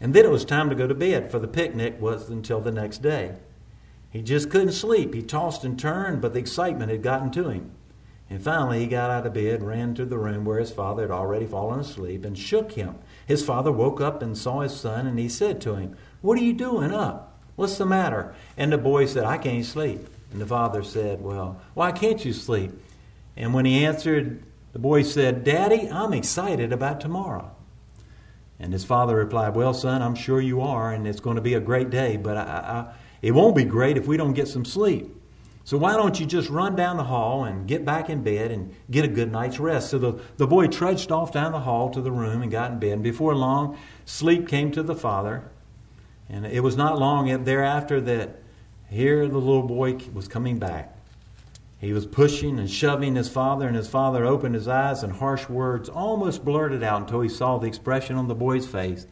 [0.00, 2.70] And then it was time to go to bed, for the picnic was until the
[2.70, 3.34] next day.
[4.10, 5.14] He just couldn't sleep.
[5.14, 7.72] He tossed and turned, but the excitement had gotten to him.
[8.30, 11.10] And finally, he got out of bed, ran to the room where his father had
[11.10, 12.96] already fallen asleep, and shook him.
[13.26, 16.42] His father woke up and saw his son, and he said to him, What are
[16.42, 17.38] you doing up?
[17.56, 18.34] What's the matter?
[18.56, 20.06] And the boy said, I can't sleep.
[20.30, 22.72] And the father said, Well, why can't you sleep?
[23.38, 27.52] And when he answered, the boy said, Daddy, I'm excited about tomorrow.
[28.58, 31.54] And his father replied, Well, son, I'm sure you are, and it's going to be
[31.54, 34.64] a great day, but I, I, it won't be great if we don't get some
[34.64, 35.14] sleep.
[35.62, 38.74] So why don't you just run down the hall and get back in bed and
[38.90, 39.90] get a good night's rest?
[39.90, 42.78] So the, the boy trudged off down the hall to the room and got in
[42.80, 42.92] bed.
[42.94, 45.48] And before long, sleep came to the father.
[46.28, 48.42] And it was not long thereafter that
[48.88, 50.97] here the little boy was coming back.
[51.80, 55.48] He was pushing and shoving his father, and his father opened his eyes, and harsh
[55.48, 59.06] words almost blurted out until he saw the expression on the boy's face.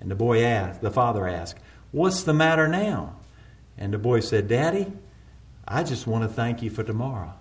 [0.00, 1.58] And the boy asked, the father asked,
[1.90, 3.16] What's the matter now?
[3.76, 4.92] And the boy said, Daddy,
[5.66, 7.32] I just want to thank you for tomorrow.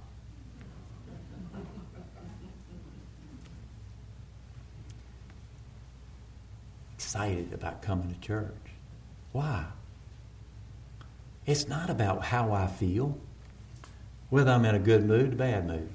[6.96, 8.54] Excited about coming to church.
[9.32, 9.66] Why?
[11.46, 13.18] It's not about how I feel
[14.30, 15.90] whether I'm in a good mood, bad mood.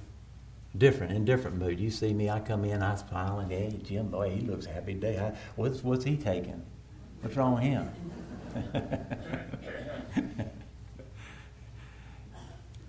[0.76, 1.78] Different, in different mood.
[1.78, 4.94] You see me, I come in, I smile, and hey, Jim, boy, he looks happy
[4.94, 5.18] today.
[5.18, 6.62] I, what's, what's he taking?
[7.20, 7.90] What's wrong with him?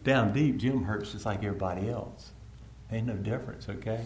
[0.03, 2.31] down deep, Jim hurts just like everybody else.
[2.91, 4.05] Ain't no difference, okay?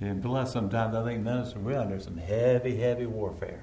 [0.00, 1.86] And plus, sometimes I think none are real.
[1.86, 3.62] There's some heavy, heavy warfare.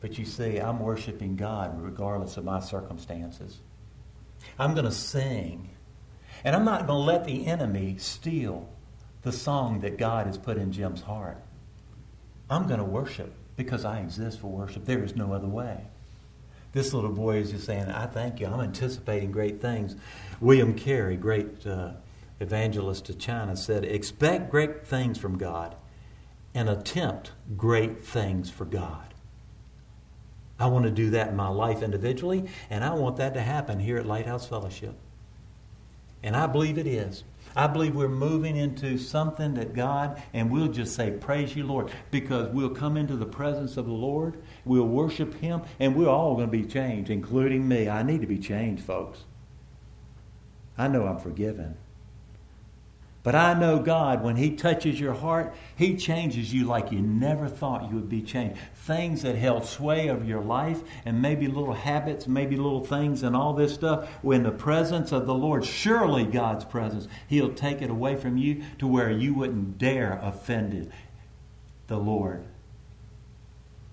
[0.00, 3.60] But you see, I'm worshiping God regardless of my circumstances.
[4.58, 5.70] I'm going to sing.
[6.44, 8.68] And I'm not going to let the enemy steal
[9.22, 11.38] the song that God has put in Jim's heart.
[12.50, 14.84] I'm going to worship because I exist for worship.
[14.84, 15.86] There is no other way.
[16.72, 18.46] This little boy is just saying, I thank you.
[18.46, 19.94] I'm anticipating great things.
[20.40, 21.92] William Carey, great uh,
[22.40, 25.76] evangelist to China, said, Expect great things from God
[26.54, 29.11] and attempt great things for God.
[30.62, 33.80] I want to do that in my life individually, and I want that to happen
[33.80, 34.94] here at Lighthouse Fellowship.
[36.22, 37.24] And I believe it is.
[37.56, 41.90] I believe we're moving into something that God, and we'll just say, Praise you, Lord,
[42.12, 46.36] because we'll come into the presence of the Lord, we'll worship Him, and we're all
[46.36, 47.88] going to be changed, including me.
[47.88, 49.24] I need to be changed, folks.
[50.78, 51.76] I know I'm forgiven.
[53.22, 57.48] But I know God, when He touches your heart, He changes you like you never
[57.48, 58.58] thought you would be changed.
[58.74, 63.36] Things that held sway over your life, and maybe little habits, maybe little things, and
[63.36, 67.90] all this stuff, when the presence of the Lord, surely God's presence, He'll take it
[67.90, 70.90] away from you to where you wouldn't dare offend
[71.86, 72.44] the Lord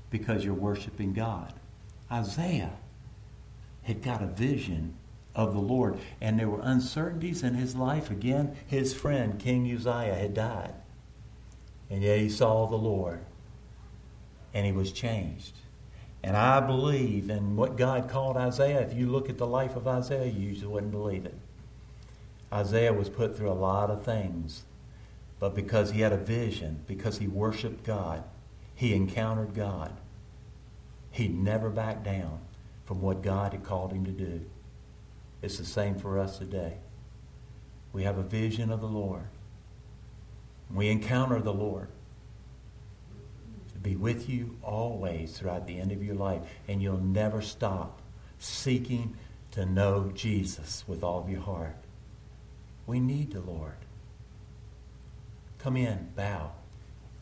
[0.09, 1.53] because you're worshiping God.
[2.11, 2.73] Isaiah
[3.83, 4.95] had got a vision
[5.39, 5.97] of the Lord.
[6.19, 8.11] And there were uncertainties in his life.
[8.11, 10.73] Again, his friend, King Uzziah, had died.
[11.89, 13.21] And yet he saw the Lord.
[14.53, 15.55] And he was changed.
[16.21, 18.81] And I believe in what God called Isaiah.
[18.81, 21.37] If you look at the life of Isaiah, you usually wouldn't believe it.
[22.51, 24.63] Isaiah was put through a lot of things.
[25.39, 28.25] But because he had a vision, because he worshiped God,
[28.75, 29.93] he encountered God,
[31.11, 32.39] he never backed down
[32.85, 34.41] from what God had called him to do.
[35.41, 36.77] It's the same for us today.
[37.93, 39.27] We have a vision of the Lord.
[40.73, 41.89] We encounter the Lord
[43.73, 48.01] to be with you always throughout the end of your life, and you'll never stop
[48.37, 49.15] seeking
[49.51, 51.75] to know Jesus with all of your heart.
[52.85, 53.73] We need the Lord.
[55.59, 56.51] Come in, bow,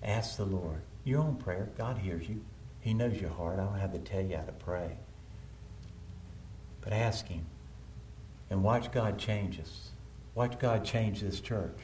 [0.04, 0.82] ask the Lord.
[1.04, 2.42] Your own prayer, God hears you.
[2.82, 3.60] He knows your heart.
[3.60, 4.98] I don't have to tell you how to pray.
[6.82, 7.46] But ask Him.
[8.50, 9.90] And watch God change us.
[10.36, 11.78] Watch God change this church.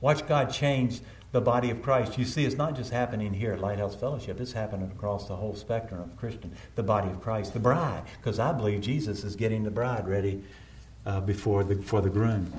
[0.00, 1.00] Watch God change
[1.32, 2.16] the body of Christ.
[2.16, 5.54] You see, it's not just happening here at Lighthouse Fellowship, it's happening across the whole
[5.54, 8.04] spectrum of Christian, the body of Christ, the bride.
[8.18, 10.42] Because I believe Jesus is getting the bride ready
[11.04, 12.50] uh, before, the, for the groom.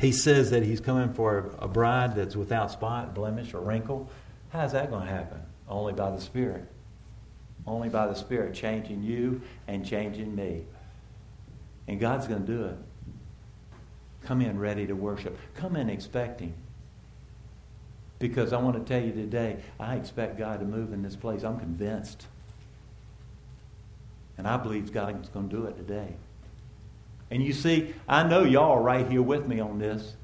[0.00, 4.10] He says that he's coming for a bride that's without spot, blemish, or wrinkle.
[4.50, 5.40] How's that going to happen?
[5.68, 6.64] Only by the Spirit.
[7.66, 10.64] Only by the Spirit changing you and changing me.
[11.88, 12.76] And God's going to do it.
[14.24, 15.38] Come in ready to worship.
[15.54, 16.54] Come in expecting.
[18.18, 21.42] Because I want to tell you today, I expect God to move in this place.
[21.42, 22.26] I'm convinced.
[24.38, 26.14] And I believe God's going to do it today.
[27.30, 30.14] And you see, I know y'all are right here with me on this.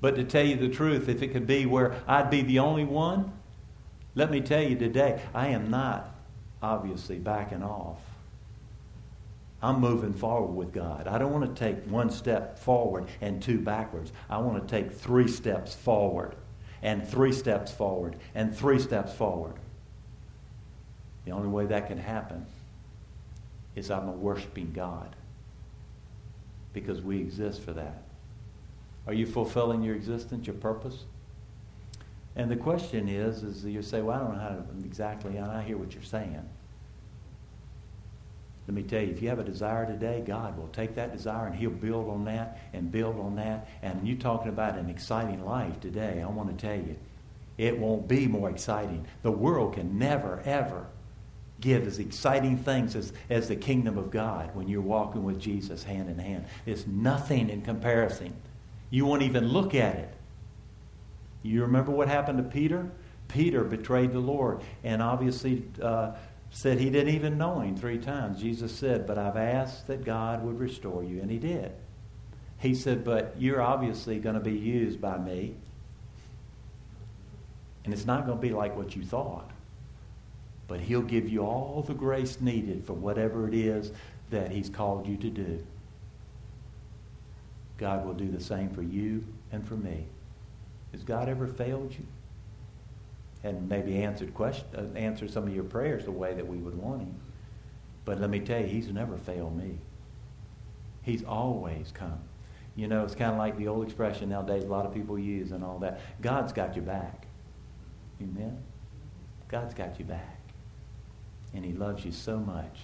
[0.00, 2.84] But to tell you the truth, if it could be where I'd be the only
[2.84, 3.32] one,
[4.14, 6.14] let me tell you today, I am not
[6.62, 8.00] obviously backing off.
[9.60, 11.08] I'm moving forward with God.
[11.08, 14.12] I don't want to take one step forward and two backwards.
[14.30, 16.36] I want to take three steps forward
[16.80, 19.54] and three steps forward and three steps forward.
[21.24, 22.46] The only way that can happen
[23.74, 25.16] is I'm a worshiping God
[26.72, 28.02] because we exist for that.
[29.06, 31.04] Are you fulfilling your existence, your purpose?
[32.38, 35.50] And the question is, is you say, well, I don't know how to exactly, and
[35.50, 36.48] I hear what you're saying.
[38.68, 41.46] Let me tell you, if you have a desire today, God will take that desire
[41.46, 43.66] and He'll build on that and build on that.
[43.82, 46.22] And you're talking about an exciting life today.
[46.22, 46.96] I want to tell you,
[47.56, 49.06] it won't be more exciting.
[49.22, 50.86] The world can never, ever
[51.60, 55.82] give as exciting things as, as the kingdom of God when you're walking with Jesus
[55.82, 56.44] hand in hand.
[56.66, 58.34] It's nothing in comparison.
[58.90, 60.14] You won't even look at it.
[61.42, 62.90] You remember what happened to Peter?
[63.28, 64.60] Peter betrayed the Lord.
[64.82, 66.12] And obviously, uh,
[66.50, 68.40] said he didn't even know him three times.
[68.40, 71.72] Jesus said, But I've asked that God would restore you, and he did.
[72.58, 75.54] He said, But you're obviously going to be used by me,
[77.84, 79.50] and it's not going to be like what you thought.
[80.66, 83.92] But he'll give you all the grace needed for whatever it is
[84.30, 85.64] that he's called you to do.
[87.78, 90.06] God will do the same for you and for me.
[90.92, 92.06] Has God ever failed you?
[93.44, 96.76] and maybe answered question, uh, answered some of your prayers the way that we would
[96.76, 97.14] want him.
[98.04, 99.78] But let me tell you, he's never failed me.
[101.02, 102.20] He's always come.
[102.74, 105.52] You know, it's kind of like the old expression nowadays a lot of people use
[105.52, 106.00] and all that.
[106.20, 107.26] God's got your back.
[108.20, 108.58] Amen?
[109.48, 110.40] God's got you back.
[111.54, 112.80] And He loves you so much.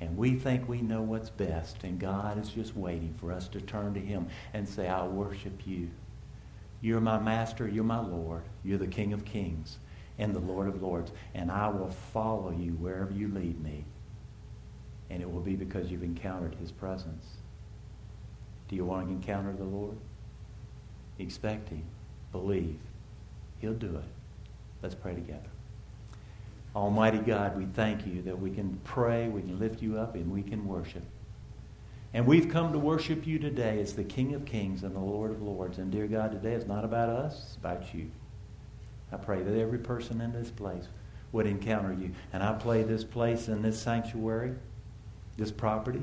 [0.00, 3.60] And we think we know what's best, and God is just waiting for us to
[3.60, 5.90] turn to Him and say, I worship you.
[6.80, 9.78] You're my master, you're my Lord, you're the King of kings
[10.18, 13.84] and the Lord of lords, and I will follow you wherever you lead me.
[15.10, 17.24] And it will be because you've encountered His presence.
[18.68, 19.96] Do you want to encounter the Lord?
[21.18, 21.84] Expect Him.
[22.32, 22.78] Believe.
[23.58, 24.04] He'll do it.
[24.82, 25.48] Let's pray together.
[26.74, 30.30] Almighty God, we thank you that we can pray, we can lift you up, and
[30.30, 31.02] we can worship.
[32.14, 35.30] And we've come to worship you today as the King of Kings and the Lord
[35.30, 35.78] of Lords.
[35.78, 38.10] And dear God, today it's not about us, it's about you.
[39.12, 40.88] I pray that every person in this place
[41.32, 42.12] would encounter you.
[42.32, 44.54] And I pray this place and this sanctuary,
[45.36, 46.02] this property,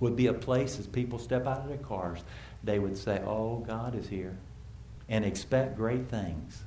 [0.00, 2.20] would be a place as people step out of their cars,
[2.62, 4.36] they would say, Oh, God is here.
[5.08, 6.62] And expect great things.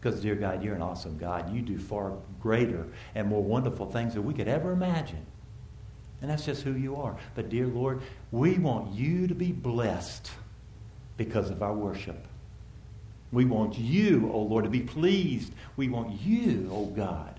[0.00, 1.52] Because, dear God, you're an awesome God.
[1.52, 5.26] You do far greater and more wonderful things than we could ever imagine.
[6.20, 7.16] And that's just who you are.
[7.34, 8.02] But, dear Lord,
[8.32, 10.30] we want you to be blessed
[11.16, 12.26] because of our worship.
[13.30, 15.52] We want you, oh Lord, to be pleased.
[15.76, 17.38] We want you, oh God,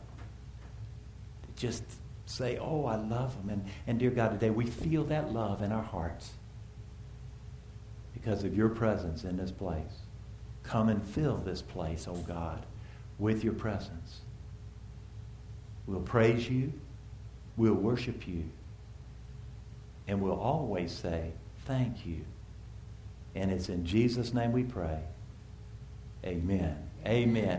[1.43, 1.83] to just
[2.25, 3.49] say, oh, I love them.
[3.49, 6.31] And, and dear God, today we feel that love in our hearts
[8.13, 10.03] because of your presence in this place.
[10.61, 12.65] Come and fill this place, oh God,
[13.17, 14.19] with your presence.
[15.87, 16.71] We'll praise you.
[17.57, 18.43] We'll worship you.
[20.09, 21.33] And we'll always say,
[21.67, 22.25] thank you.
[23.35, 25.01] And it's in Jesus' name we pray.
[26.25, 26.89] Amen.
[27.05, 27.57] Amen.